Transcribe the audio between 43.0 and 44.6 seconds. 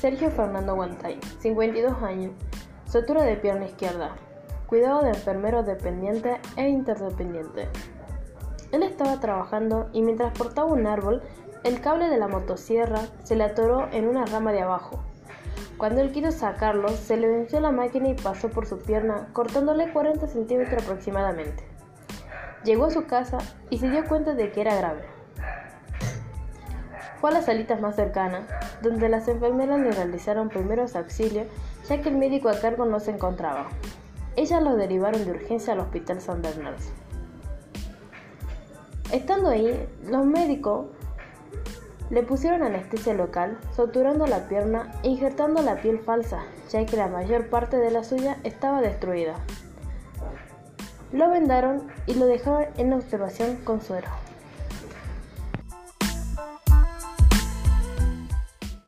local, suturando la